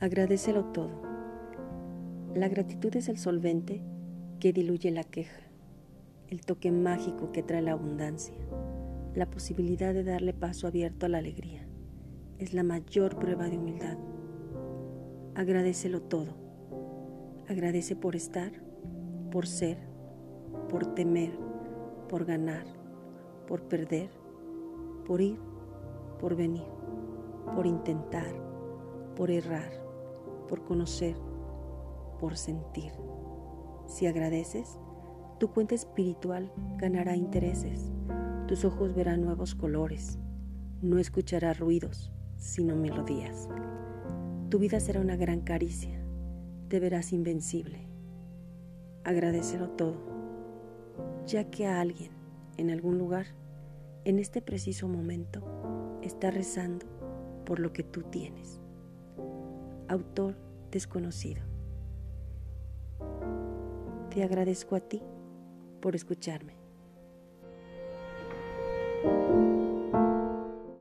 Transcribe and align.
Agradecelo 0.00 0.64
todo. 0.64 1.02
La 2.34 2.48
gratitud 2.48 2.96
es 2.96 3.10
el 3.10 3.18
solvente 3.18 3.82
que 4.38 4.50
diluye 4.50 4.90
la 4.90 5.04
queja, 5.04 5.42
el 6.28 6.40
toque 6.40 6.72
mágico 6.72 7.32
que 7.32 7.42
trae 7.42 7.60
la 7.60 7.72
abundancia, 7.72 8.34
la 9.14 9.30
posibilidad 9.30 9.92
de 9.92 10.02
darle 10.02 10.32
paso 10.32 10.66
abierto 10.66 11.04
a 11.04 11.10
la 11.10 11.18
alegría. 11.18 11.68
Es 12.38 12.54
la 12.54 12.62
mayor 12.62 13.18
prueba 13.18 13.50
de 13.50 13.58
humildad. 13.58 13.98
Agradecelo 15.34 16.00
todo. 16.00 16.34
Agradece 17.46 17.94
por 17.94 18.16
estar, 18.16 18.52
por 19.30 19.46
ser, 19.46 19.76
por 20.70 20.94
temer, 20.94 21.32
por 22.08 22.24
ganar, 22.24 22.64
por 23.46 23.64
perder, 23.64 24.08
por 25.04 25.20
ir, 25.20 25.38
por 26.18 26.36
venir, 26.36 26.64
por 27.54 27.66
intentar, 27.66 28.32
por 29.14 29.30
errar 29.30 29.89
por 30.50 30.64
conocer, 30.64 31.14
por 32.18 32.36
sentir. 32.36 32.90
Si 33.86 34.08
agradeces, 34.08 34.80
tu 35.38 35.52
cuenta 35.52 35.76
espiritual 35.76 36.52
ganará 36.76 37.14
intereses, 37.14 37.92
tus 38.48 38.64
ojos 38.64 38.92
verán 38.92 39.22
nuevos 39.22 39.54
colores, 39.54 40.18
no 40.82 40.98
escucharás 40.98 41.60
ruidos, 41.60 42.10
sino 42.36 42.74
melodías. 42.74 43.48
Tu 44.48 44.58
vida 44.58 44.80
será 44.80 45.00
una 45.00 45.14
gran 45.14 45.42
caricia, 45.42 46.04
te 46.66 46.80
verás 46.80 47.12
invencible. 47.12 47.86
Agradecelo 49.04 49.70
todo, 49.70 49.98
ya 51.26 51.44
que 51.48 51.68
a 51.68 51.80
alguien, 51.80 52.10
en 52.56 52.70
algún 52.70 52.98
lugar, 52.98 53.26
en 54.04 54.18
este 54.18 54.42
preciso 54.42 54.88
momento, 54.88 55.44
está 56.02 56.32
rezando 56.32 56.86
por 57.46 57.60
lo 57.60 57.72
que 57.72 57.84
tú 57.84 58.02
tienes 58.02 58.60
autor 59.90 60.36
desconocido. 60.70 61.42
Te 64.10 64.22
agradezco 64.22 64.76
a 64.76 64.80
ti 64.80 65.02
por 65.80 65.96
escucharme. 65.96 66.59